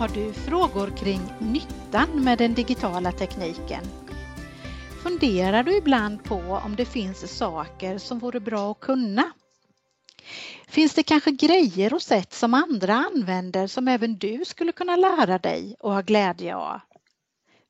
Har 0.00 0.08
du 0.08 0.32
frågor 0.32 0.96
kring 0.96 1.20
nyttan 1.40 2.24
med 2.24 2.38
den 2.38 2.54
digitala 2.54 3.12
tekniken? 3.12 3.84
Funderar 5.02 5.62
du 5.62 5.76
ibland 5.76 6.24
på 6.24 6.36
om 6.64 6.76
det 6.76 6.84
finns 6.84 7.36
saker 7.38 7.98
som 7.98 8.18
vore 8.18 8.40
bra 8.40 8.70
att 8.70 8.80
kunna? 8.80 9.32
Finns 10.68 10.94
det 10.94 11.02
kanske 11.02 11.30
grejer 11.30 11.94
och 11.94 12.02
sätt 12.02 12.32
som 12.32 12.54
andra 12.54 12.94
använder 12.94 13.66
som 13.66 13.88
även 13.88 14.18
du 14.18 14.44
skulle 14.44 14.72
kunna 14.72 14.96
lära 14.96 15.38
dig 15.38 15.76
och 15.80 15.92
ha 15.92 16.00
glädje 16.00 16.56
av? 16.56 16.80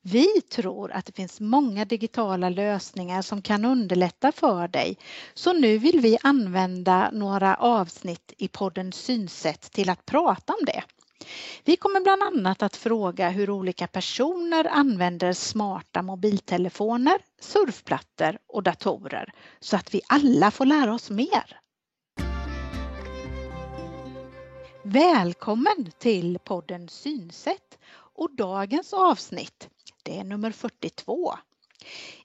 Vi 0.01 0.41
tror 0.41 0.91
att 0.91 1.05
det 1.05 1.15
finns 1.15 1.39
många 1.39 1.85
digitala 1.85 2.49
lösningar 2.49 3.21
som 3.21 3.41
kan 3.41 3.65
underlätta 3.65 4.31
för 4.31 4.67
dig. 4.67 4.97
Så 5.33 5.53
nu 5.53 5.77
vill 5.77 5.99
vi 5.99 6.17
använda 6.21 7.09
några 7.13 7.55
avsnitt 7.55 8.33
i 8.37 8.47
podden 8.47 8.91
Synsätt 8.91 9.71
till 9.71 9.89
att 9.89 10.05
prata 10.05 10.53
om 10.53 10.65
det. 10.65 10.83
Vi 11.63 11.75
kommer 11.75 12.01
bland 12.01 12.23
annat 12.23 12.63
att 12.63 12.75
fråga 12.75 13.29
hur 13.29 13.49
olika 13.49 13.87
personer 13.87 14.67
använder 14.67 15.33
smarta 15.33 16.01
mobiltelefoner, 16.01 17.21
surfplattor 17.39 18.37
och 18.47 18.63
datorer 18.63 19.33
så 19.59 19.75
att 19.75 19.93
vi 19.93 20.01
alla 20.07 20.51
får 20.51 20.65
lära 20.65 20.93
oss 20.93 21.09
mer. 21.09 21.59
Välkommen 24.83 25.91
till 25.99 26.39
podden 26.39 26.89
Synsätt 26.89 27.77
och 27.93 28.35
dagens 28.35 28.93
avsnitt 28.93 29.69
det 30.03 30.19
är 30.19 30.23
nummer 30.23 30.51
42. 30.51 31.33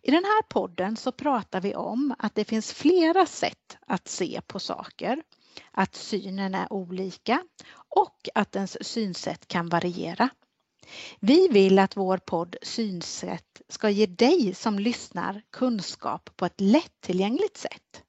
I 0.03 0.11
den 0.11 0.25
här 0.25 0.43
podden 0.43 0.97
så 0.97 1.13
pratar 1.13 1.61
vi 1.61 1.75
om 1.75 2.15
att 2.19 2.35
det 2.35 2.45
finns 2.45 2.73
flera 2.73 3.27
sätt 3.27 3.77
att 3.87 4.09
se 4.09 4.41
på 4.47 4.59
saker, 4.59 5.23
att 5.71 5.95
synen 5.95 6.55
är 6.55 6.73
olika 6.73 7.43
och 7.89 8.29
att 8.35 8.57
ens 8.57 8.89
synsätt 8.89 9.49
kan 9.49 9.69
variera. 9.69 10.29
Vi 11.21 11.49
vill 11.49 11.79
att 11.79 11.97
vår 11.97 12.19
podd 12.19 12.57
Synsätt 12.63 13.63
ska 13.69 13.91
ge 13.91 14.07
dig 14.07 14.55
som 14.55 14.79
lyssnar 14.79 15.43
kunskap 15.51 16.31
på 16.37 16.47
ett 16.47 16.61
lättillgängligt 16.61 17.57
sätt. 17.57 18.03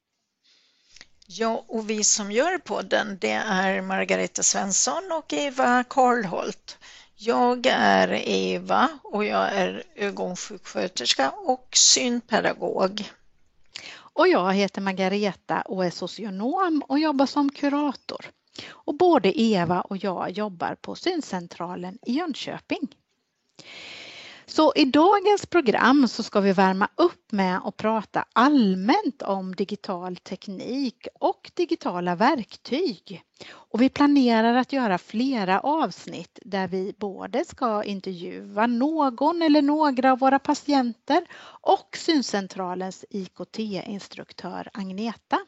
Ja, 1.26 1.64
och 1.68 1.90
vi 1.90 2.04
som 2.04 2.32
gör 2.32 2.58
podden 2.58 3.18
det 3.20 3.32
är 3.32 3.82
Margareta 3.82 4.42
Svensson 4.42 5.12
och 5.12 5.32
Eva 5.32 5.84
Karlholt. 5.84 6.78
Jag 7.14 7.66
är 7.66 8.28
Eva 8.28 8.88
och 9.02 9.24
jag 9.24 9.52
är 9.52 9.82
ögonsjuksköterska 9.94 11.30
och 11.30 11.68
synpedagog. 11.72 13.10
Och 14.18 14.28
jag 14.28 14.54
heter 14.54 14.80
Margareta 14.80 15.60
och 15.60 15.84
är 15.84 15.90
socionom 15.90 16.82
och 16.88 16.98
jobbar 16.98 17.26
som 17.26 17.50
kurator. 17.50 18.26
Och 18.70 18.96
både 18.96 19.40
Eva 19.40 19.80
och 19.80 19.96
jag 19.96 20.30
jobbar 20.30 20.76
på 20.80 20.94
Syncentralen 20.94 21.98
i 22.06 22.12
Jönköping. 22.12 22.88
Så 24.50 24.72
i 24.76 24.84
dagens 24.84 25.46
program 25.46 26.08
så 26.08 26.22
ska 26.22 26.40
vi 26.40 26.52
värma 26.52 26.88
upp 26.96 27.32
med 27.32 27.60
att 27.64 27.76
prata 27.76 28.24
allmänt 28.32 29.22
om 29.22 29.54
digital 29.54 30.16
teknik 30.16 31.06
och 31.14 31.50
digitala 31.54 32.14
verktyg. 32.14 33.22
Och 33.50 33.82
vi 33.82 33.88
planerar 33.88 34.54
att 34.54 34.72
göra 34.72 34.98
flera 34.98 35.60
avsnitt 35.60 36.38
där 36.42 36.68
vi 36.68 36.94
både 36.98 37.44
ska 37.44 37.84
intervjua 37.84 38.66
någon 38.66 39.42
eller 39.42 39.62
några 39.62 40.12
av 40.12 40.18
våra 40.18 40.38
patienter 40.38 41.26
och 41.44 41.96
Syncentralens 41.96 43.04
IKT-instruktör 43.10 44.68
Agneta. 44.72 45.38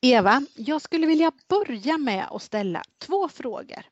Eva, 0.00 0.42
jag 0.54 0.82
skulle 0.82 1.06
vilja 1.06 1.32
börja 1.48 1.98
med 1.98 2.26
att 2.30 2.42
ställa 2.42 2.82
två 2.98 3.28
frågor. 3.28 3.82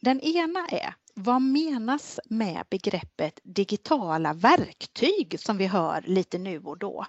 Den 0.00 0.20
ena 0.20 0.66
är 0.66 0.94
vad 1.14 1.42
menas 1.42 2.20
med 2.24 2.64
begreppet 2.70 3.40
digitala 3.42 4.32
verktyg 4.32 5.40
som 5.40 5.56
vi 5.58 5.66
hör 5.66 6.02
lite 6.06 6.38
nu 6.38 6.58
och 6.58 6.78
då? 6.78 7.06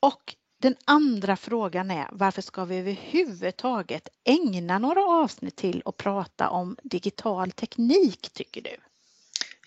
Och 0.00 0.34
den 0.58 0.76
andra 0.84 1.36
frågan 1.36 1.90
är 1.90 2.08
varför 2.12 2.42
ska 2.42 2.64
vi 2.64 2.76
överhuvudtaget 2.78 4.08
ägna 4.24 4.78
några 4.78 5.04
avsnitt 5.04 5.56
till 5.56 5.82
att 5.84 5.96
prata 5.96 6.48
om 6.48 6.76
digital 6.82 7.50
teknik 7.50 8.30
tycker 8.32 8.62
du? 8.62 8.76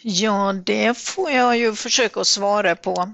Ja, 0.01 0.53
det 0.65 0.97
får 0.97 1.31
jag 1.31 1.57
ju 1.57 1.73
försöka 1.73 2.19
att 2.19 2.27
svara 2.27 2.75
på. 2.75 3.11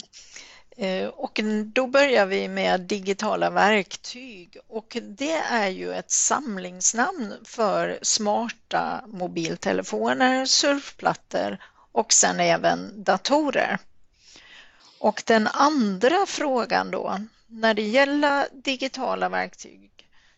Eh, 0.77 1.07
och 1.07 1.39
då 1.65 1.87
börjar 1.87 2.25
vi 2.25 2.47
med 2.47 2.81
digitala 2.81 3.49
verktyg. 3.49 4.57
Och 4.67 4.97
det 5.01 5.37
är 5.37 5.67
ju 5.69 5.93
ett 5.93 6.11
samlingsnamn 6.11 7.33
för 7.43 7.99
smarta 8.01 9.03
mobiltelefoner, 9.07 10.45
surfplattor 10.45 11.57
och 11.91 12.13
sen 12.13 12.39
även 12.39 13.03
datorer. 13.03 13.77
Och 14.99 15.23
den 15.25 15.47
andra 15.47 16.25
frågan 16.27 16.91
då, 16.91 17.19
när 17.47 17.73
det 17.73 17.81
gäller 17.87 18.47
digitala 18.51 19.29
verktyg 19.29 19.89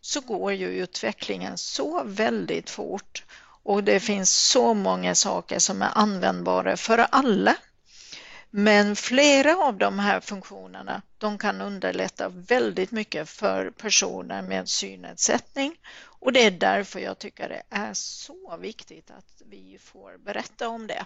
så 0.02 0.22
går 0.22 0.54
ju 0.54 0.68
utvecklingen 0.68 1.58
så 1.58 2.04
väldigt 2.06 2.70
fort. 2.70 3.24
Och 3.64 3.84
det 3.84 4.00
finns 4.00 4.32
så 4.32 4.74
många 4.74 5.16
saker 5.16 5.60
som 5.60 5.82
är 5.82 5.90
användbara 5.96 6.78
för 6.78 6.98
alla 6.98 7.56
men 8.58 8.96
flera 8.96 9.58
av 9.58 9.78
de 9.78 10.00
här 10.00 10.20
funktionerna 10.20 11.02
de 11.18 11.38
kan 11.38 11.62
underlätta 11.62 12.30
väldigt 12.30 12.92
mycket 12.92 13.30
för 13.30 13.70
personer 13.70 14.42
med 14.42 14.70
synnedsättning 14.70 15.76
och 16.20 16.34
det 16.34 16.44
är 16.46 16.52
därför 16.52 17.00
jag 17.00 17.20
tycker 17.20 17.50
det 17.50 17.64
är 17.70 17.94
så 17.94 18.58
viktigt 18.60 19.12
att 19.12 19.42
vi 19.46 19.78
får 19.82 20.18
berätta 20.18 20.70
om 20.70 20.88
det. 20.88 21.06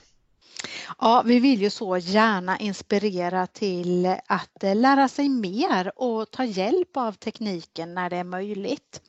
Ja, 1.00 1.24
vi 1.26 1.40
vill 1.40 1.62
ju 1.62 1.70
så 1.70 1.98
gärna 1.98 2.60
inspirera 2.60 3.48
till 3.48 4.16
att 4.28 4.64
lära 4.76 5.08
sig 5.08 5.30
mer 5.30 5.92
och 5.96 6.32
ta 6.32 6.44
hjälp 6.44 6.98
av 6.98 7.12
tekniken 7.12 7.94
när 7.94 8.10
det 8.10 8.18
är 8.18 8.24
möjligt. 8.24 9.02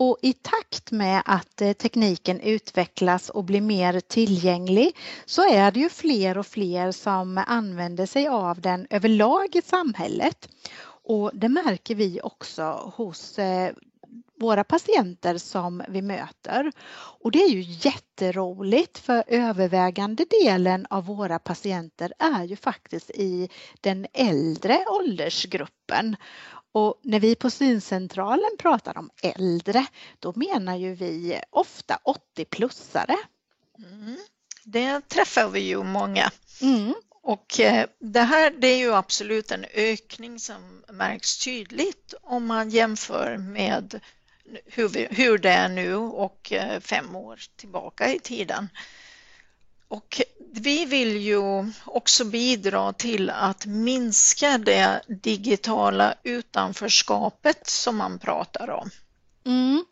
Och 0.00 0.18
i 0.22 0.32
takt 0.32 0.90
med 0.90 1.22
att 1.24 1.60
eh, 1.60 1.72
tekniken 1.72 2.40
utvecklas 2.40 3.30
och 3.30 3.44
blir 3.44 3.60
mer 3.60 4.00
tillgänglig 4.00 4.96
så 5.26 5.48
är 5.48 5.70
det 5.70 5.80
ju 5.80 5.88
fler 5.88 6.38
och 6.38 6.46
fler 6.46 6.92
som 6.92 7.44
använder 7.46 8.06
sig 8.06 8.28
av 8.28 8.60
den 8.60 8.86
överlag 8.90 9.56
i 9.56 9.62
samhället. 9.62 10.48
Och 11.04 11.30
det 11.34 11.48
märker 11.48 11.94
vi 11.94 12.20
också 12.22 12.92
hos 12.96 13.38
eh, 13.38 13.72
våra 14.40 14.64
patienter 14.64 15.38
som 15.38 15.82
vi 15.88 16.02
möter. 16.02 16.72
Och 17.20 17.30
det 17.30 17.42
är 17.42 17.48
ju 17.48 17.60
jätteroligt 17.60 18.98
för 18.98 19.24
övervägande 19.26 20.24
delen 20.42 20.86
av 20.90 21.06
våra 21.06 21.38
patienter 21.38 22.12
är 22.18 22.44
ju 22.44 22.56
faktiskt 22.56 23.10
i 23.10 23.48
den 23.80 24.06
äldre 24.12 24.84
åldersgruppen. 24.88 26.16
Och 26.72 27.00
när 27.02 27.20
vi 27.20 27.34
på 27.34 27.50
syncentralen 27.50 28.50
pratar 28.58 28.98
om 28.98 29.10
äldre, 29.22 29.86
då 30.18 30.32
menar 30.36 30.76
ju 30.76 30.94
vi 30.94 31.40
ofta 31.50 31.98
80-plussare. 32.36 33.16
Mm. 33.78 34.16
Det 34.64 35.08
träffar 35.08 35.48
vi 35.48 35.60
ju 35.60 35.82
många. 35.82 36.30
Mm. 36.62 36.94
Och 37.22 37.60
eh, 37.60 37.86
det 37.98 38.20
här 38.20 38.50
det 38.50 38.66
är 38.66 38.78
ju 38.78 38.94
absolut 38.94 39.50
en 39.50 39.64
ökning 39.74 40.38
som 40.38 40.84
märks 40.88 41.38
tydligt 41.44 42.14
om 42.22 42.46
man 42.46 42.70
jämför 42.70 43.36
med 43.36 44.00
hur, 44.64 44.88
vi, 44.88 45.08
hur 45.10 45.38
det 45.38 45.50
är 45.50 45.68
nu 45.68 45.94
och 45.94 46.52
eh, 46.52 46.80
fem 46.80 47.16
år 47.16 47.40
tillbaka 47.56 48.14
i 48.14 48.18
tiden. 48.18 48.68
Och 49.88 50.20
vi 50.52 50.84
vill 50.84 51.16
ju 51.16 51.72
också 51.84 52.24
bidra 52.24 52.92
till 52.92 53.30
att 53.30 53.66
minska 53.66 54.58
det 54.58 55.02
digitala 55.08 56.14
utanförskapet 56.22 57.66
som 57.66 57.96
man 57.96 58.18
pratar 58.18 58.70
om. 58.70 58.90
Mm. 59.44 59.84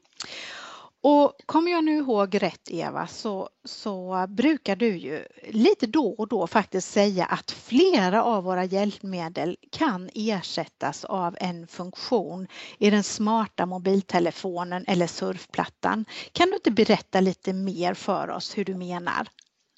Och 1.08 1.32
kommer 1.46 1.70
jag 1.70 1.84
nu 1.84 1.96
ihåg 1.96 2.42
rätt 2.42 2.70
Eva 2.70 3.06
så, 3.06 3.48
så 3.64 4.26
brukar 4.28 4.76
du 4.76 4.96
ju 4.96 5.26
lite 5.48 5.86
då 5.86 6.08
och 6.08 6.28
då 6.28 6.46
faktiskt 6.46 6.92
säga 6.92 7.24
att 7.24 7.50
flera 7.50 8.24
av 8.24 8.44
våra 8.44 8.64
hjälpmedel 8.64 9.56
kan 9.70 10.10
ersättas 10.14 11.04
av 11.04 11.36
en 11.40 11.66
funktion 11.66 12.46
i 12.78 12.90
den 12.90 13.02
smarta 13.02 13.66
mobiltelefonen 13.66 14.84
eller 14.88 15.06
surfplattan. 15.06 16.04
Kan 16.32 16.48
du 16.48 16.54
inte 16.54 16.70
berätta 16.70 17.20
lite 17.20 17.52
mer 17.52 17.94
för 17.94 18.30
oss 18.30 18.58
hur 18.58 18.64
du 18.64 18.74
menar? 18.74 19.28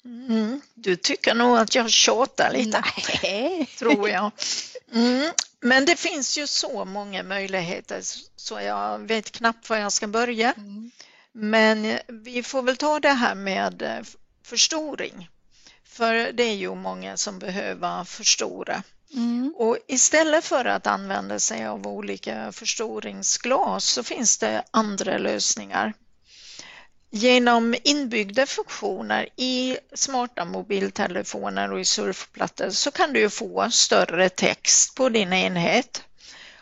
Mm, 0.05 0.61
du 0.73 0.95
tycker 0.95 1.35
nog 1.35 1.57
att 1.57 1.75
jag 1.75 1.89
tjatar 1.89 2.53
lite, 2.53 2.83
Nej. 3.23 3.69
tror 3.77 4.09
jag. 4.09 4.31
Mm, 4.93 5.31
men 5.59 5.85
det 5.85 5.95
finns 5.95 6.37
ju 6.37 6.47
så 6.47 6.85
många 6.85 7.23
möjligheter 7.23 8.01
så 8.35 8.59
jag 8.59 8.99
vet 8.99 9.31
knappt 9.31 9.69
var 9.69 9.77
jag 9.77 9.93
ska 9.93 10.07
börja. 10.07 10.51
Mm. 10.51 10.91
Men 11.31 11.99
vi 12.07 12.43
får 12.43 12.61
väl 12.61 12.77
ta 12.77 12.99
det 12.99 13.09
här 13.09 13.35
med 13.35 13.81
eh, 13.81 13.99
förstoring. 14.43 15.29
För 15.83 16.31
det 16.31 16.43
är 16.43 16.55
ju 16.55 16.75
många 16.75 17.17
som 17.17 17.39
behöver 17.39 18.03
förstora. 18.03 18.83
Mm. 19.13 19.53
Och 19.57 19.77
istället 19.87 20.45
för 20.45 20.65
att 20.65 20.87
använda 20.87 21.39
sig 21.39 21.65
av 21.65 21.87
olika 21.87 22.51
förstoringsglas 22.51 23.85
så 23.85 24.03
finns 24.03 24.37
det 24.37 24.63
andra 24.71 25.17
lösningar. 25.17 25.93
Genom 27.11 27.75
inbyggda 27.83 28.45
funktioner 28.45 29.29
i 29.35 29.77
smarta 29.93 30.45
mobiltelefoner 30.45 31.71
och 31.71 31.79
i 31.79 31.85
surfplattor 31.85 32.69
så 32.69 32.91
kan 32.91 33.13
du 33.13 33.29
få 33.29 33.69
större 33.71 34.29
text 34.29 34.95
på 34.95 35.09
din 35.09 35.33
enhet. 35.33 36.03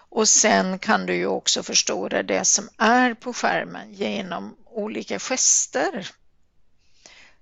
Och 0.10 0.30
sen 0.30 0.80
kan 0.80 1.06
du 1.06 1.16
ju 1.16 1.28
också 1.28 1.64
förstora 1.64 2.24
det 2.24 2.46
som 2.46 2.70
är 2.78 3.14
på 3.14 3.34
skärmen 3.34 3.94
genom 3.94 4.56
olika 4.66 5.20
gester. 5.20 6.10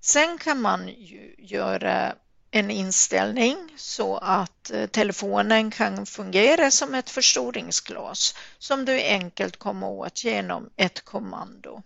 Sen 0.01 0.37
kan 0.37 0.61
man 0.61 0.87
ju 0.87 1.35
göra 1.37 2.15
en 2.51 2.71
inställning 2.71 3.57
så 3.77 4.17
att 4.17 4.71
eh, 4.71 4.85
telefonen 4.87 5.71
kan 5.71 6.05
fungera 6.05 6.71
som 6.71 6.95
ett 6.95 7.09
förstoringsglas 7.09 8.35
som 8.59 8.85
du 8.85 9.01
enkelt 9.01 9.57
kommer 9.57 9.87
åt 9.87 10.23
genom 10.23 10.69
ett 10.75 11.05
kommando. 11.05 11.83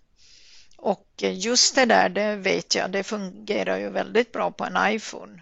Och 0.81 1.07
just 1.17 1.75
det 1.75 1.85
där, 1.85 2.09
det 2.09 2.35
vet 2.35 2.75
jag, 2.75 2.91
det 2.91 3.03
fungerar 3.03 3.77
ju 3.77 3.89
väldigt 3.89 4.31
bra 4.31 4.51
på 4.51 4.65
en 4.65 4.93
iPhone. 4.95 5.41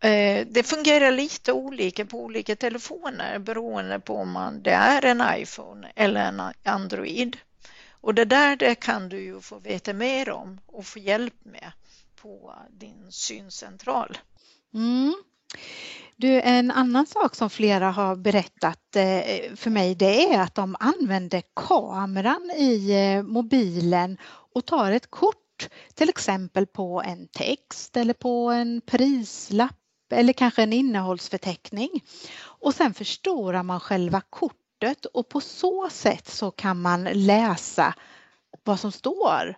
Eh, 0.00 0.46
det 0.46 0.62
fungerar 0.62 1.10
lite 1.10 1.52
olika 1.52 2.06
på 2.06 2.24
olika 2.24 2.56
telefoner 2.56 3.38
beroende 3.38 4.00
på 4.00 4.16
om 4.16 4.30
man, 4.30 4.62
det 4.62 4.70
är 4.70 5.04
en 5.04 5.22
iPhone 5.36 5.92
eller 5.94 6.20
en 6.20 6.42
Android. 6.62 7.36
Och 7.90 8.14
det 8.14 8.24
där 8.24 8.56
det 8.56 8.74
kan 8.74 9.08
du 9.08 9.20
ju 9.20 9.40
få 9.40 9.58
veta 9.58 9.92
mer 9.92 10.30
om 10.30 10.60
och 10.66 10.86
få 10.86 10.98
hjälp 10.98 11.44
med 11.44 11.72
på 12.16 12.54
din 12.70 13.12
syncentral. 13.12 14.18
Mm. 14.74 15.14
Du, 16.16 16.40
en 16.40 16.70
annan 16.70 17.06
sak 17.06 17.34
som 17.34 17.50
flera 17.50 17.90
har 17.90 18.16
berättat 18.16 18.96
eh, 18.96 19.54
för 19.56 19.70
mig 19.70 19.94
det 19.94 20.34
är 20.34 20.40
att 20.40 20.54
de 20.54 20.76
använder 20.80 21.42
kameran 21.56 22.50
i 22.56 22.90
eh, 22.90 23.22
mobilen 23.22 24.18
och 24.54 24.66
tar 24.66 24.92
ett 24.92 25.10
kort 25.10 25.68
till 25.94 26.08
exempel 26.08 26.66
på 26.66 27.02
en 27.06 27.28
text 27.28 27.96
eller 27.96 28.14
på 28.14 28.50
en 28.50 28.80
prislapp 28.80 29.76
eller 30.10 30.32
kanske 30.32 30.62
en 30.62 30.72
innehållsförteckning. 30.72 32.04
Och 32.40 32.74
sen 32.74 32.94
förstorar 32.94 33.62
man 33.62 33.80
själva 33.80 34.20
kortet 34.20 35.04
och 35.04 35.28
på 35.28 35.40
så 35.40 35.88
sätt 35.90 36.28
så 36.28 36.50
kan 36.50 36.80
man 36.80 37.04
läsa 37.04 37.94
vad 38.64 38.80
som 38.80 38.92
står. 38.92 39.56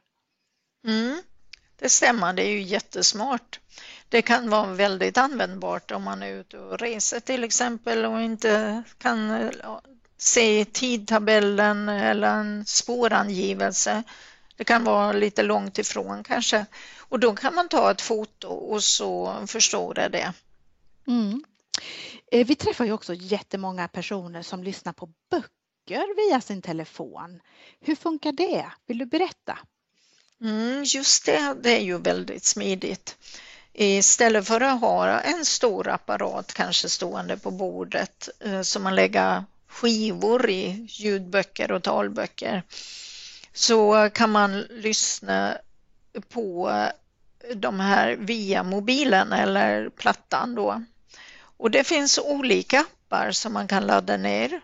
Mm, 0.87 1.23
det 1.77 1.89
stämmer, 1.89 2.33
det 2.33 2.43
är 2.43 2.51
ju 2.51 2.63
jättesmart. 2.63 3.61
Det 4.13 4.23
kan 4.23 4.51
vara 4.51 4.67
väldigt 4.67 5.19
användbart 5.19 5.91
om 5.91 6.03
man 6.03 6.23
är 6.23 6.33
ute 6.33 6.59
och 6.59 6.79
reser 6.79 7.21
till 7.21 7.45
exempel 7.45 8.05
och 8.05 8.21
inte 8.21 8.83
kan 8.99 9.51
se 10.17 10.65
tidtabellen 10.65 11.89
eller 11.89 12.29
en 12.29 12.65
spårangivelse. 12.67 14.03
Det 14.57 14.65
kan 14.65 14.85
vara 14.85 15.13
lite 15.13 15.43
långt 15.43 15.79
ifrån 15.79 16.25
kanske 16.25 16.67
och 16.99 17.21
då 17.21 17.35
kan 17.35 17.55
man 17.55 17.69
ta 17.69 17.91
ett 17.91 18.01
foto 18.01 18.49
och 18.49 18.83
så 18.85 19.37
förstora 19.47 20.09
det. 20.09 20.33
Mm. 21.07 21.45
Eh, 22.33 22.47
vi 22.47 22.55
träffar 22.55 22.85
ju 22.85 22.93
också 22.93 23.15
jättemånga 23.15 23.89
personer 23.89 24.43
som 24.43 24.65
lyssnar 24.65 24.93
på 24.93 25.09
böcker 25.31 26.29
via 26.29 26.41
sin 26.41 26.63
telefon. 26.63 27.41
Hur 27.81 27.97
funkar 27.97 28.33
det? 28.33 28.67
Vill 28.87 28.99
du 28.99 29.07
berätta? 29.07 29.59
Mm, 30.41 30.85
just 30.85 31.27
det, 31.27 31.57
det 31.63 31.77
är 31.77 31.83
ju 31.83 31.99
väldigt 31.99 32.45
smidigt. 32.45 33.17
Istället 33.75 34.47
för 34.47 34.61
att 34.61 34.81
ha 34.81 35.21
en 35.21 35.45
stor 35.45 35.89
apparat 35.89 36.55
kanske 36.55 36.89
stående 36.89 37.37
på 37.37 37.51
bordet 37.51 38.29
eh, 38.41 38.63
som 38.63 38.83
man 38.83 38.95
lägger 38.95 39.45
skivor 39.69 40.51
i 40.51 40.87
ljudböcker 40.89 41.73
och 41.73 41.83
talböcker 41.83 42.63
så 43.53 44.11
kan 44.15 44.31
man 44.31 44.61
lyssna 44.61 45.59
på 46.29 46.71
eh, 46.71 47.57
de 47.57 47.81
här 47.81 48.17
via 48.17 48.63
mobilen 48.63 49.33
eller 49.33 49.89
plattan 49.89 50.55
då. 50.55 50.85
Och 51.57 51.71
det 51.71 51.85
finns 51.85 52.19
olika 52.19 52.81
appar 52.81 53.31
som 53.31 53.53
man 53.53 53.69
kan 53.69 53.87
ladda 53.87 54.17
ner 54.17 54.61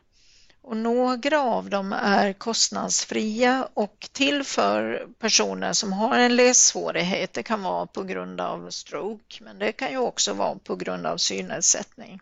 och 0.62 0.76
några 0.76 1.40
av 1.40 1.70
dem 1.70 1.92
är 1.92 2.32
kostnadsfria 2.32 3.68
och 3.74 4.08
till 4.12 4.44
för 4.44 5.06
personer 5.18 5.72
som 5.72 5.92
har 5.92 6.18
en 6.18 6.36
lässvårighet. 6.36 7.32
Det 7.32 7.42
kan 7.42 7.62
vara 7.62 7.86
på 7.86 8.02
grund 8.02 8.40
av 8.40 8.70
stroke 8.70 9.44
men 9.44 9.58
det 9.58 9.72
kan 9.72 9.90
ju 9.90 9.98
också 9.98 10.32
vara 10.32 10.58
på 10.58 10.76
grund 10.76 11.06
av 11.06 11.16
synnedsättning. 11.16 12.20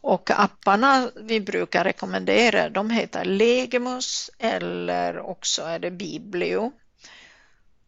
Och 0.00 0.30
apparna 0.30 1.10
vi 1.16 1.40
brukar 1.40 1.84
rekommendera 1.84 2.68
de 2.68 2.90
heter 2.90 3.24
Legimus 3.24 4.30
eller 4.38 5.18
också 5.18 5.62
är 5.62 5.78
det 5.78 5.90
Biblio. 5.90 6.72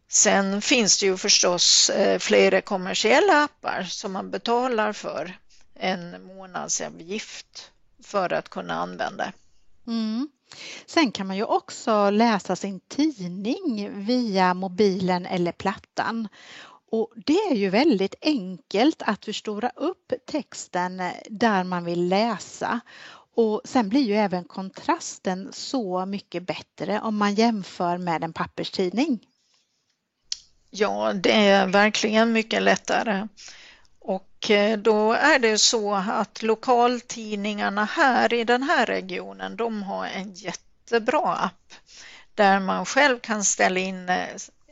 Sen 0.09 0.61
finns 0.61 0.99
det 0.99 1.05
ju 1.05 1.17
förstås 1.17 1.89
eh, 1.89 2.19
flera 2.19 2.61
kommersiella 2.61 3.43
appar 3.43 3.83
som 3.83 4.11
man 4.11 4.31
betalar 4.31 4.93
för 4.93 5.37
en 5.75 6.23
månadsavgift 6.23 7.71
för 8.03 8.33
att 8.33 8.49
kunna 8.49 8.73
använda. 8.73 9.31
Mm. 9.87 10.29
Sen 10.85 11.11
kan 11.11 11.27
man 11.27 11.37
ju 11.37 11.43
också 11.43 12.09
läsa 12.09 12.55
sin 12.55 12.79
tidning 12.79 13.89
via 14.05 14.53
mobilen 14.53 15.25
eller 15.25 15.51
plattan. 15.51 16.27
Och 16.91 17.13
det 17.25 17.37
är 17.37 17.55
ju 17.55 17.69
väldigt 17.69 18.15
enkelt 18.21 19.01
att 19.05 19.25
förstora 19.25 19.69
upp 19.75 20.13
texten 20.27 21.01
där 21.29 21.63
man 21.63 21.85
vill 21.85 22.07
läsa. 22.07 22.79
Och 23.35 23.61
sen 23.65 23.89
blir 23.89 24.01
ju 24.01 24.15
även 24.15 24.43
kontrasten 24.43 25.49
så 25.53 26.05
mycket 26.05 26.43
bättre 26.43 26.99
om 27.01 27.17
man 27.17 27.35
jämför 27.35 27.97
med 27.97 28.23
en 28.23 28.33
papperstidning. 28.33 29.19
Ja, 30.69 31.13
det 31.13 31.33
är 31.33 31.67
verkligen 31.67 32.31
mycket 32.31 32.61
lättare. 32.61 33.27
Och 34.07 34.51
eh, 34.51 34.77
då 34.77 35.13
är 35.13 35.39
det 35.39 35.57
så 35.57 35.93
att 35.95 36.43
lokaltidningarna 36.43 37.85
här 37.85 38.33
i 38.33 38.43
den 38.43 38.63
här 38.63 38.85
regionen, 38.85 39.55
de 39.55 39.83
har 39.83 40.05
en 40.05 40.33
jättebra 40.33 41.35
app 41.35 41.73
där 42.35 42.59
man 42.59 42.85
själv 42.85 43.19
kan 43.19 43.43
ställa 43.43 43.79
in 43.79 44.09
eh, 44.09 44.27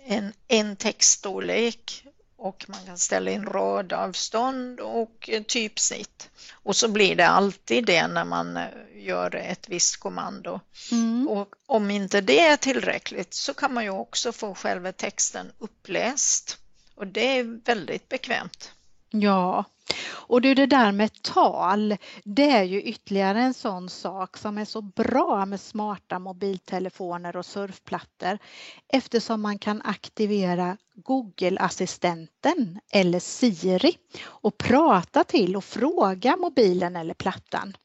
en, 0.06 0.34
en 0.48 0.76
textstorlek 0.76 2.06
och 2.38 2.66
man 2.68 2.80
kan 2.86 2.98
ställa 2.98 3.32
in 3.32 3.46
radavstånd 3.46 4.80
och 4.80 5.30
typsnitt. 5.48 6.30
Och 6.52 6.76
så 6.76 6.88
blir 6.88 7.16
det 7.16 7.28
alltid 7.28 7.86
det 7.86 8.08
när 8.08 8.26
man 8.26 8.58
eh, 8.58 8.68
gör 8.94 9.36
ett 9.36 9.70
visst 9.70 9.98
kommando. 9.98 10.60
Mm. 10.92 11.28
Och 11.28 11.50
om 11.66 11.92
inte 11.92 12.22
det 12.22 12.40
är 12.40 12.58
tillräckligt 12.58 13.34
så 13.34 13.54
kan 13.54 13.74
man 13.74 13.84
ju 13.84 13.90
också 13.90 14.32
få 14.32 14.56
själva 14.56 14.92
texten 14.92 15.52
uppläst 15.58 16.58
och 16.96 17.08
det 17.08 17.40
är 17.40 17.66
väldigt 17.66 18.10
bekvämt. 18.10 18.72
Ja, 19.10 19.66
och 20.08 20.42
du 20.42 20.54
det 20.54 20.66
där 20.66 20.92
med 20.92 21.22
tal, 21.22 21.98
det 22.24 22.52
är 22.52 22.64
ju 22.64 22.82
ytterligare 22.82 23.42
en 23.42 23.54
sån 23.54 23.90
sak 23.90 24.38
som 24.38 24.58
är 24.58 24.66
så 24.66 24.82
bra 24.82 25.46
med 25.46 25.60
smarta 25.60 26.20
mobiltelefoner 26.20 27.36
och 27.36 27.46
surfplattor 27.46 28.38
eftersom 28.94 29.42
man 29.42 29.60
kan 29.60 29.82
aktivera 29.82 30.78
Google-assistenten 30.96 32.80
eller 32.94 33.20
Siri 33.20 33.98
och 34.26 34.58
prata 34.58 35.24
till 35.24 35.56
och 35.56 35.64
fråga 35.64 36.36
mobilen 36.38 36.96
eller 36.96 37.14
plattan. 37.14 37.78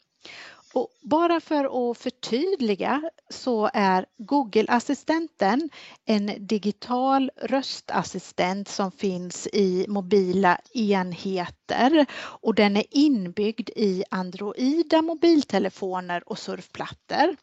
Och 0.72 0.88
bara 1.02 1.40
för 1.40 1.90
att 1.90 1.98
förtydliga 1.98 3.10
så 3.30 3.70
är 3.74 4.06
Google-assistenten 4.18 5.70
en 6.04 6.46
digital 6.46 7.30
röstassistent 7.36 8.68
som 8.68 8.92
finns 8.92 9.46
i 9.46 9.86
mobila 9.88 10.60
enheter 10.72 12.06
och 12.16 12.54
den 12.54 12.76
är 12.76 12.84
inbyggd 12.90 13.70
i 13.76 14.04
Androida 14.10 15.02
mobiltelefoner 15.02 16.28
och 16.28 16.38
surfplattor. 16.38 17.36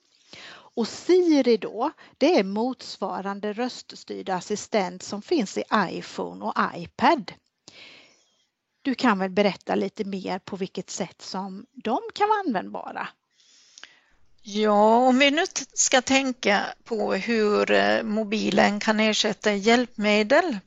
Och 0.49 0.87
Siri 0.87 1.57
då, 1.57 1.91
det 2.17 2.39
är 2.39 2.43
motsvarande 2.43 3.53
röststyrda 3.53 4.35
assistent 4.35 5.03
som 5.03 5.21
finns 5.21 5.57
i 5.57 5.63
iPhone 5.75 6.45
och 6.45 6.53
iPad. 6.75 7.33
Du 8.81 8.95
kan 8.95 9.19
väl 9.19 9.29
berätta 9.29 9.75
lite 9.75 10.05
mer 10.05 10.39
på 10.39 10.55
vilket 10.55 10.89
sätt 10.89 11.21
som 11.21 11.65
de 11.73 11.99
kan 12.13 12.27
vara 12.29 12.39
användbara? 12.39 13.07
Ja, 14.49 14.95
om 14.95 15.19
vi 15.19 15.31
nu 15.31 15.43
ska 15.73 16.01
tänka 16.01 16.65
på 16.83 17.13
hur 17.13 17.71
eh, 17.71 18.03
mobilen 18.03 18.79
kan 18.79 18.99
ersätta 18.99 19.53
hjälpmedel 19.53 20.57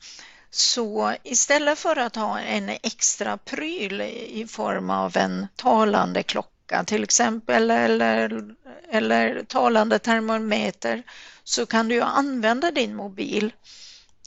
så 0.51 1.15
istället 1.23 1.79
för 1.79 1.97
att 1.97 2.17
ha 2.17 2.41
en 2.41 2.69
extra 2.69 3.37
pryl 3.37 4.01
i 4.01 4.47
form 4.49 4.91
av 4.91 5.17
en 5.17 5.47
talande 5.57 6.23
klocka 6.23 6.85
till 6.85 7.03
exempel 7.03 7.71
eller, 7.71 8.43
eller 8.91 9.45
talande 9.45 9.99
termometer 9.99 11.03
så 11.45 11.67
kan 11.67 11.89
du 11.89 12.01
använda 12.01 12.71
din 12.71 12.95
mobil 12.95 13.53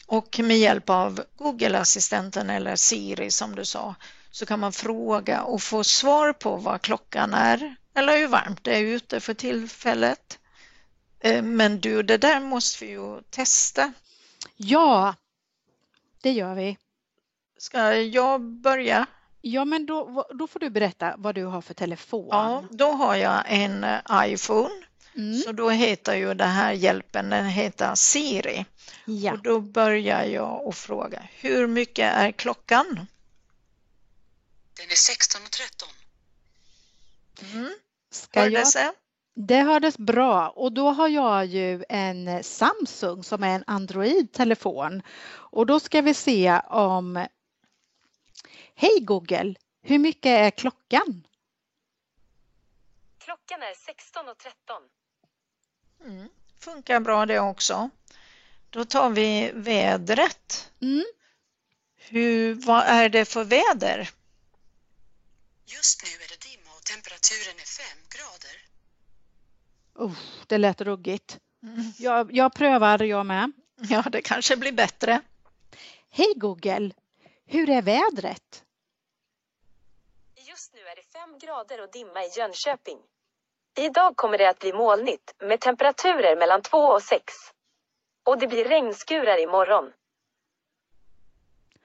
och 0.07 0.39
med 0.43 0.57
hjälp 0.57 0.89
av 0.89 1.23
Google-assistenten 1.37 2.49
eller 2.49 2.75
Siri 2.75 3.31
som 3.31 3.55
du 3.55 3.65
sa 3.65 3.95
så 4.31 4.45
kan 4.45 4.59
man 4.59 4.73
fråga 4.73 5.41
och 5.41 5.61
få 5.61 5.83
svar 5.83 6.33
på 6.33 6.55
vad 6.55 6.81
klockan 6.81 7.33
är 7.33 7.75
eller 7.93 8.17
hur 8.17 8.27
varmt 8.27 8.63
det 8.63 8.75
är 8.75 8.81
ute 8.81 9.19
för 9.19 9.33
tillfället. 9.33 10.39
Eh, 11.19 11.43
men 11.43 11.79
du, 11.79 12.03
det 12.03 12.17
där 12.17 12.39
måste 12.39 12.85
vi 12.85 12.91
ju 12.91 13.21
testa. 13.21 13.93
Ja, 14.55 15.15
det 16.21 16.31
gör 16.31 16.55
vi. 16.55 16.77
Ska 17.57 17.95
jag 17.95 18.41
börja? 18.41 19.05
Ja, 19.41 19.65
men 19.65 19.85
då, 19.85 20.27
då 20.33 20.47
får 20.47 20.59
du 20.59 20.69
berätta 20.69 21.15
vad 21.17 21.35
du 21.35 21.43
har 21.45 21.61
för 21.61 21.73
telefon. 21.73 22.27
Ja, 22.31 22.63
då 22.71 22.91
har 22.91 23.15
jag 23.15 23.43
en 23.47 23.83
eh, 23.83 23.99
iPhone. 24.13 24.85
Mm. 25.15 25.39
Så 25.39 25.51
då 25.51 25.69
heter 25.69 26.15
ju 26.15 26.33
den 26.33 26.49
här 26.49 26.71
hjälpen, 26.71 27.29
den 27.29 27.45
heter 27.45 27.95
Siri. 27.95 28.65
Ja. 29.05 29.33
Och 29.33 29.41
då 29.41 29.59
börjar 29.59 30.23
jag 30.23 30.67
och 30.67 30.75
fråga, 30.75 31.23
hur 31.31 31.67
mycket 31.67 32.13
är 32.13 32.31
klockan? 32.31 33.07
Den 34.73 34.85
är 34.85 34.95
16.13. 34.95 36.02
Mm. 37.53 37.73
Hördes 38.33 38.73
det? 38.73 38.93
Det 39.35 39.61
hördes 39.61 39.97
bra 39.97 40.49
och 40.49 40.71
då 40.71 40.89
har 40.89 41.07
jag 41.07 41.45
ju 41.45 41.83
en 41.89 42.43
Samsung 42.43 43.23
som 43.23 43.43
är 43.43 43.55
en 43.55 43.63
Android-telefon 43.67 45.01
och 45.29 45.65
då 45.65 45.79
ska 45.79 46.01
vi 46.01 46.13
se 46.13 46.59
om 46.69 47.27
Hej 48.75 48.99
Google, 48.99 49.55
hur 49.81 49.99
mycket 49.99 50.25
är 50.25 50.51
klockan? 50.51 51.27
Klockan 53.17 53.61
är 53.61 53.73
16.13. 53.73 54.89
Mm, 56.05 56.29
funkar 56.59 56.99
bra 56.99 57.25
det 57.25 57.39
också. 57.39 57.89
Då 58.69 58.85
tar 58.85 59.09
vi 59.09 59.51
vädret. 59.53 60.71
Mm. 60.81 61.05
Hur, 61.95 62.53
vad 62.53 62.83
är 62.83 63.09
det 63.09 63.25
för 63.25 63.43
väder? 63.43 64.09
Just 65.65 66.03
nu 66.03 66.09
är 66.09 66.29
det 66.29 66.42
temperaturen 66.93 67.55
är 67.59 67.65
5 67.65 67.97
grader. 68.15 68.55
Uh, 69.99 70.17
det 70.47 70.57
lät 70.57 70.81
ruggigt. 70.81 71.39
Mm. 71.63 71.93
Jag, 71.97 72.33
jag 72.33 72.53
prövar 72.53 73.03
jag 73.03 73.25
med. 73.25 73.51
Ja, 73.75 74.03
det 74.11 74.21
kanske 74.21 74.57
blir 74.57 74.71
bättre. 74.71 75.21
Hej 76.09 76.33
Google, 76.35 76.91
hur 77.45 77.69
är 77.69 77.81
vädret? 77.81 78.63
Just 80.35 80.73
nu 80.73 80.79
är 80.79 80.95
det 80.95 81.03
5 81.13 81.39
grader 81.39 81.81
och 81.81 81.91
dimma 81.91 82.23
i 82.23 82.29
Jönköping. 82.37 82.99
Idag 83.77 84.17
kommer 84.17 84.37
det 84.37 84.49
att 84.49 84.59
bli 84.59 84.73
molnigt 84.73 85.33
med 85.39 85.59
temperaturer 85.59 86.35
mellan 86.35 86.61
2 86.61 86.77
och 86.77 87.01
6. 87.01 87.33
Och 88.23 88.39
det 88.39 88.47
blir 88.47 88.65
regnskurar 88.65 89.37
imorgon. 89.37 89.93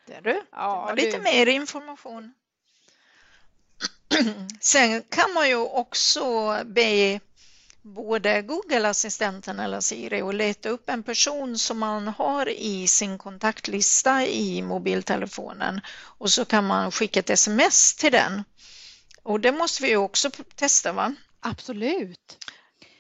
Där 0.07 0.21
du. 0.21 0.43
Ja, 0.51 0.93
lite 0.97 1.17
du... 1.17 1.23
mer 1.23 1.47
information. 1.47 2.35
Sen 4.61 5.03
kan 5.03 5.33
man 5.35 5.49
ju 5.49 5.57
också 5.57 6.57
be 6.67 7.21
både 7.83 8.43
Google-assistenten 8.43 9.61
eller 9.61 9.81
Siri 9.81 10.23
och 10.23 10.35
leta 10.35 10.69
upp 10.69 10.89
en 10.89 11.03
person 11.03 11.59
som 11.59 11.79
man 11.79 12.09
har 12.09 12.49
i 12.49 12.89
sin 12.89 13.19
kontaktlista 13.19 14.27
i 14.27 14.63
mobiltelefonen 14.63 15.81
och 16.01 16.31
så 16.31 16.45
kan 16.45 16.67
man 16.67 16.93
skicka 16.93 17.21
ett 17.21 17.31
sms 17.31 17.95
till 17.95 18.13
den. 18.13 18.45
Och 19.23 19.41
det 19.41 19.53
måste 19.53 19.83
vi 19.83 19.89
ju 19.89 19.97
också 19.97 20.31
testa 20.55 20.93
va? 20.93 21.15
Absolut. 21.41 22.47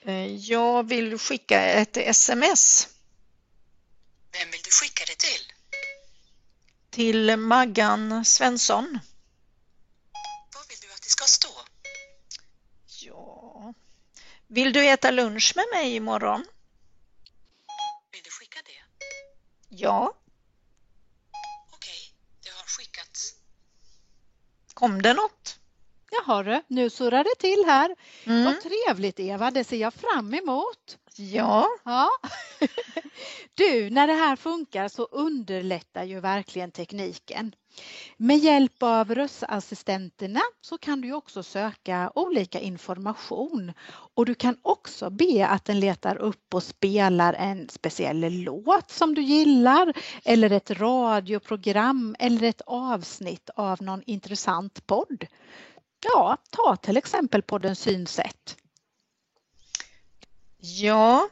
Eh, 0.04 0.34
jag 0.34 0.88
vill 0.88 1.18
skicka 1.18 1.62
ett 1.62 1.96
sms. 1.96 2.88
Vem 4.32 4.50
vill 4.50 4.60
du 4.64 4.70
skicka 4.70 5.04
det 5.06 5.18
till? 5.18 5.52
Till 6.90 7.36
Maggan 7.36 8.24
Svensson. 8.24 8.98
Vad 10.54 10.68
vill 10.68 10.78
du 10.80 10.94
att 10.94 10.97
det 11.08 11.12
ska 11.12 11.24
stå? 11.24 11.48
Ja, 13.00 13.74
vill 14.46 14.72
du 14.72 14.86
äta 14.86 15.10
lunch 15.10 15.52
med 15.56 15.64
mig 15.72 15.94
imorgon? 15.94 16.44
Vill 18.12 18.22
du 18.24 18.30
skicka 18.30 18.58
det? 18.64 19.06
Ja. 19.68 20.14
Okej, 21.72 22.14
det 22.42 22.50
har 22.50 22.64
skickats. 22.66 23.34
Kom 24.74 25.02
det 25.02 25.14
något? 25.14 25.58
Jaha 26.10 26.42
du, 26.42 26.62
nu 26.66 26.90
surrar 26.90 27.24
det 27.24 27.34
till 27.38 27.64
här. 27.66 27.96
Mm. 28.24 28.44
Vad 28.44 28.60
trevligt 28.60 29.20
Eva, 29.20 29.50
det 29.50 29.64
ser 29.64 29.76
jag 29.76 29.94
fram 29.94 30.34
emot. 30.34 30.98
Ja. 31.16 31.68
ja. 31.84 32.10
Du, 33.54 33.90
när 33.90 34.06
det 34.06 34.12
här 34.14 34.36
funkar 34.36 34.88
så 34.88 35.04
underlättar 35.04 36.04
ju 36.04 36.20
verkligen 36.20 36.70
tekniken. 36.70 37.54
Med 38.16 38.38
hjälp 38.38 38.82
av 38.82 39.14
röstassistenterna 39.14 40.40
så 40.60 40.78
kan 40.78 41.00
du 41.00 41.12
också 41.12 41.42
söka 41.42 42.12
olika 42.14 42.60
information 42.60 43.72
och 44.14 44.26
du 44.26 44.34
kan 44.34 44.58
också 44.62 45.10
be 45.10 45.46
att 45.46 45.64
den 45.64 45.80
letar 45.80 46.16
upp 46.16 46.54
och 46.54 46.62
spelar 46.62 47.34
en 47.34 47.68
speciell 47.68 48.32
låt 48.32 48.90
som 48.90 49.14
du 49.14 49.22
gillar 49.22 49.92
eller 50.24 50.50
ett 50.50 50.70
radioprogram 50.70 52.16
eller 52.18 52.48
ett 52.48 52.60
avsnitt 52.66 53.50
av 53.56 53.82
någon 53.82 54.02
intressant 54.06 54.86
podd. 54.86 55.26
Ja, 56.04 56.36
ta 56.50 56.76
till 56.76 56.96
exempel 56.96 57.42
podden 57.42 57.76
Synsätt. 57.76 58.56
Ja, 60.60 61.28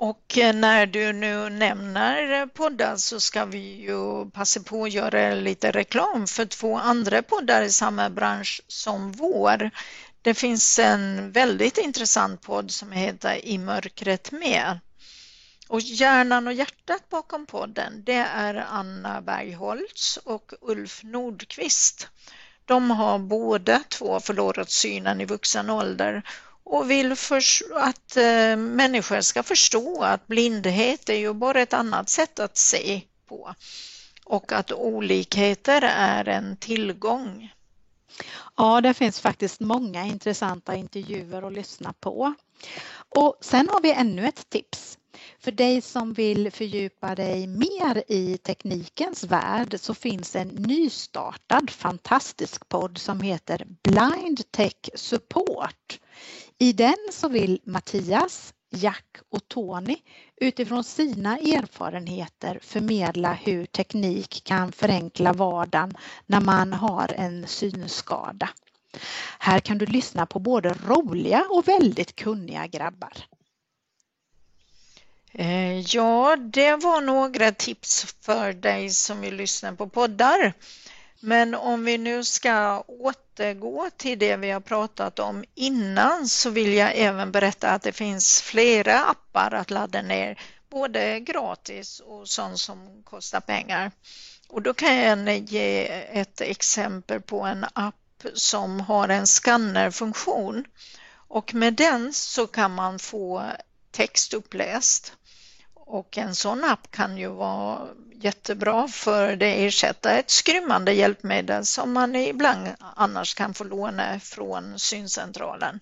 och 0.00 0.38
eh, 0.38 0.54
när 0.54 0.86
du 0.86 1.12
nu 1.12 1.48
nämner 1.48 2.40
eh, 2.40 2.46
poddar 2.46 2.96
så 2.96 3.20
ska 3.20 3.44
vi 3.44 3.58
ju 3.58 4.30
passa 4.30 4.60
på 4.60 4.84
att 4.84 4.92
göra 4.92 5.34
lite 5.34 5.70
reklam 5.70 6.26
för 6.26 6.46
två 6.46 6.78
andra 6.78 7.22
poddar 7.22 7.62
i 7.62 7.70
samma 7.70 8.10
bransch 8.10 8.62
som 8.66 9.12
vår. 9.12 9.70
Det 10.22 10.34
finns 10.34 10.78
en 10.78 11.32
väldigt 11.32 11.78
intressant 11.78 12.42
podd 12.42 12.70
som 12.70 12.92
heter 12.92 13.46
I 13.46 13.58
mörkret 13.58 14.32
med. 14.32 14.78
Och 15.68 15.80
hjärnan 15.80 16.46
och 16.46 16.52
hjärtat 16.52 17.08
bakom 17.08 17.46
podden 17.46 18.04
det 18.04 18.26
är 18.34 18.54
Anna 18.54 19.20
Bergholtz 19.20 20.16
och 20.16 20.52
Ulf 20.60 21.02
Nordqvist. 21.02 22.08
De 22.64 22.90
har 22.90 23.18
båda 23.18 23.82
två 23.88 24.20
förlorat 24.20 24.70
synen 24.70 25.20
i 25.20 25.24
vuxen 25.24 25.70
ålder 25.70 26.22
och 26.70 26.90
vill 26.90 27.12
att 27.74 28.16
eh, 28.16 28.56
människor 28.56 29.20
ska 29.20 29.42
förstå 29.42 30.02
att 30.02 30.26
blindhet 30.26 31.08
är 31.08 31.14
ju 31.14 31.32
bara 31.32 31.60
ett 31.60 31.72
annat 31.72 32.08
sätt 32.08 32.38
att 32.38 32.56
se 32.56 33.02
på 33.28 33.54
och 34.24 34.52
att 34.52 34.72
olikheter 34.72 35.82
är 35.82 36.28
en 36.28 36.56
tillgång. 36.56 37.52
Ja, 38.56 38.80
det 38.80 38.94
finns 38.94 39.20
faktiskt 39.20 39.60
många 39.60 40.04
intressanta 40.06 40.74
intervjuer 40.74 41.46
att 41.46 41.52
lyssna 41.52 41.92
på. 41.92 42.34
Och 43.08 43.38
sen 43.40 43.68
har 43.68 43.80
vi 43.80 43.92
ännu 43.92 44.28
ett 44.28 44.50
tips. 44.50 44.98
För 45.38 45.52
dig 45.52 45.80
som 45.80 46.12
vill 46.12 46.50
fördjupa 46.50 47.14
dig 47.14 47.46
mer 47.46 48.04
i 48.08 48.38
teknikens 48.38 49.24
värld 49.24 49.74
så 49.80 49.94
finns 49.94 50.36
en 50.36 50.48
nystartad 50.48 51.70
fantastisk 51.70 52.68
podd 52.68 52.98
som 52.98 53.20
heter 53.20 53.66
Blind 53.82 54.50
Tech 54.50 54.90
Support. 54.94 56.00
I 56.62 56.72
den 56.72 56.96
så 57.10 57.28
vill 57.28 57.60
Mattias, 57.64 58.54
Jack 58.70 59.16
och 59.28 59.48
Tony 59.48 59.96
utifrån 60.36 60.84
sina 60.84 61.38
erfarenheter 61.38 62.58
förmedla 62.62 63.32
hur 63.32 63.66
teknik 63.66 64.44
kan 64.44 64.72
förenkla 64.72 65.32
vardagen 65.32 65.96
när 66.26 66.40
man 66.40 66.72
har 66.72 67.12
en 67.16 67.46
synskada. 67.46 68.48
Här 69.38 69.60
kan 69.60 69.78
du 69.78 69.86
lyssna 69.86 70.26
på 70.26 70.38
både 70.38 70.74
roliga 70.86 71.46
och 71.50 71.68
väldigt 71.68 72.16
kunniga 72.16 72.66
grabbar. 72.66 73.12
Eh, 75.32 75.80
ja, 75.80 76.36
det 76.36 76.76
var 76.76 77.00
några 77.00 77.52
tips 77.52 78.16
för 78.20 78.52
dig 78.52 78.90
som 78.90 79.20
vill 79.20 79.36
lyssna 79.36 79.76
på 79.76 79.88
poddar. 79.88 80.54
Men 81.20 81.54
om 81.54 81.84
vi 81.84 81.98
nu 81.98 82.24
ska 82.24 82.80
återgå 82.80 83.90
till 83.96 84.18
det 84.18 84.36
vi 84.36 84.50
har 84.50 84.60
pratat 84.60 85.18
om 85.18 85.44
innan 85.54 86.28
så 86.28 86.50
vill 86.50 86.72
jag 86.72 86.92
även 86.94 87.32
berätta 87.32 87.70
att 87.70 87.82
det 87.82 87.92
finns 87.92 88.42
flera 88.42 89.04
appar 89.04 89.54
att 89.54 89.70
ladda 89.70 90.02
ner, 90.02 90.40
både 90.70 91.20
gratis 91.20 92.00
och 92.00 92.28
sånt 92.28 92.58
som 92.58 93.02
kostar 93.04 93.40
pengar. 93.40 93.90
Och 94.48 94.62
då 94.62 94.74
kan 94.74 94.96
jag 94.96 95.38
ge 95.38 95.86
ett 96.12 96.40
exempel 96.40 97.20
på 97.20 97.40
en 97.40 97.66
app 97.72 97.94
som 98.34 98.80
har 98.80 99.08
en 99.08 99.26
skannerfunktion 99.26 100.64
och 101.28 101.54
med 101.54 101.74
den 101.74 102.12
så 102.12 102.46
kan 102.46 102.74
man 102.74 102.98
få 102.98 103.44
text 103.90 104.34
uppläst. 104.34 105.12
Och 105.90 106.18
en 106.18 106.34
sån 106.34 106.64
app 106.64 106.90
kan 106.90 107.18
ju 107.18 107.28
vara 107.28 107.88
jättebra 108.12 108.88
för 108.88 109.36
det 109.36 109.66
ersätter 109.66 110.18
ett 110.18 110.30
skrymmande 110.30 110.92
hjälpmedel 110.92 111.66
som 111.66 111.92
man 111.92 112.16
ibland 112.16 112.68
annars 112.96 113.34
kan 113.34 113.54
få 113.54 113.64
låna 113.64 114.20
från 114.20 114.78
syncentralen. 114.78 115.80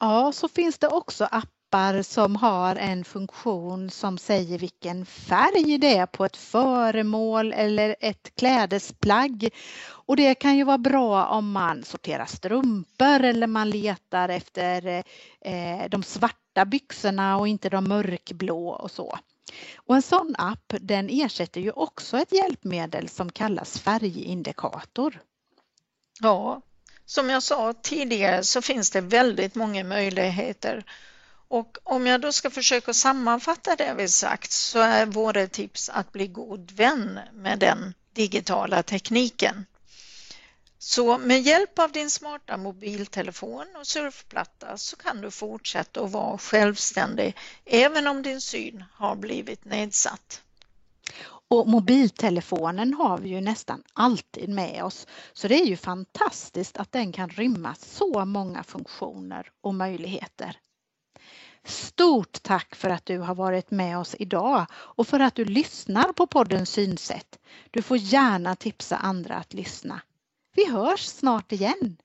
Ja, 0.00 0.32
så 0.32 0.48
finns 0.48 0.78
det 0.78 0.88
också 0.88 1.24
appar 1.24 2.02
som 2.02 2.36
har 2.36 2.76
en 2.76 3.04
funktion 3.04 3.90
som 3.90 4.18
säger 4.18 4.58
vilken 4.58 5.06
färg 5.06 5.78
det 5.78 5.96
är 5.96 6.06
på 6.06 6.24
ett 6.24 6.36
föremål 6.36 7.52
eller 7.52 7.96
ett 8.00 8.34
klädesplagg. 8.34 9.48
Och 9.88 10.16
det 10.16 10.34
kan 10.34 10.56
ju 10.56 10.64
vara 10.64 10.78
bra 10.78 11.26
om 11.26 11.52
man 11.52 11.84
sorterar 11.84 12.26
strumpor 12.26 13.24
eller 13.24 13.46
man 13.46 13.70
letar 13.70 14.28
efter 14.28 15.04
eh, 15.40 15.88
de 15.90 16.02
svarta 16.54 16.64
byxorna 16.64 17.38
och 17.38 17.48
inte 17.48 17.68
de 17.68 17.84
mörkblå 17.84 18.68
och 18.68 18.90
så. 18.90 19.18
Och 19.76 19.94
en 19.96 20.02
sån 20.02 20.34
app 20.38 20.74
den 20.80 21.08
ersätter 21.10 21.60
ju 21.60 21.70
också 21.70 22.18
ett 22.18 22.32
hjälpmedel 22.32 23.08
som 23.08 23.32
kallas 23.32 23.78
färgindikator. 23.78 25.20
Ja, 26.20 26.62
som 27.06 27.30
jag 27.30 27.42
sa 27.42 27.72
tidigare 27.72 28.44
så 28.44 28.62
finns 28.62 28.90
det 28.90 29.00
väldigt 29.00 29.54
många 29.54 29.84
möjligheter 29.84 30.84
och 31.48 31.78
om 31.84 32.06
jag 32.06 32.20
då 32.20 32.32
ska 32.32 32.50
försöka 32.50 32.92
sammanfatta 32.92 33.76
det 33.76 33.94
vi 33.96 34.08
sagt 34.08 34.52
så 34.52 34.78
är 34.78 35.06
våra 35.06 35.46
tips 35.46 35.88
att 35.88 36.12
bli 36.12 36.26
god 36.26 36.70
vän 36.70 37.20
med 37.32 37.58
den 37.58 37.94
digitala 38.14 38.82
tekniken. 38.82 39.66
Så 40.82 41.18
med 41.18 41.40
hjälp 41.40 41.78
av 41.78 41.92
din 41.92 42.10
smarta 42.10 42.56
mobiltelefon 42.56 43.66
och 43.76 43.86
surfplatta 43.86 44.76
så 44.76 44.96
kan 44.96 45.20
du 45.20 45.30
fortsätta 45.30 46.04
att 46.04 46.10
vara 46.10 46.38
självständig 46.38 47.36
även 47.64 48.06
om 48.06 48.22
din 48.22 48.40
syn 48.40 48.84
har 48.92 49.16
blivit 49.16 49.64
nedsatt. 49.64 50.42
Och 51.24 51.68
mobiltelefonen 51.68 52.94
har 52.94 53.18
vi 53.18 53.28
ju 53.28 53.40
nästan 53.40 53.82
alltid 53.92 54.48
med 54.48 54.84
oss 54.84 55.06
så 55.32 55.48
det 55.48 55.60
är 55.60 55.66
ju 55.66 55.76
fantastiskt 55.76 56.76
att 56.76 56.92
den 56.92 57.12
kan 57.12 57.28
rymma 57.28 57.74
så 57.74 58.24
många 58.24 58.62
funktioner 58.62 59.50
och 59.60 59.74
möjligheter. 59.74 60.56
Stort 61.64 62.42
tack 62.42 62.74
för 62.74 62.90
att 62.90 63.06
du 63.06 63.18
har 63.18 63.34
varit 63.34 63.70
med 63.70 63.98
oss 63.98 64.16
idag 64.18 64.66
och 64.72 65.06
för 65.06 65.20
att 65.20 65.34
du 65.34 65.44
lyssnar 65.44 66.12
på 66.12 66.26
podden 66.26 66.66
Synsätt. 66.66 67.38
Du 67.70 67.82
får 67.82 67.96
gärna 67.96 68.56
tipsa 68.56 68.96
andra 68.96 69.36
att 69.36 69.54
lyssna. 69.54 70.00
Vi 70.54 70.70
hörs 70.70 71.06
snart 71.06 71.52
igen. 71.52 71.96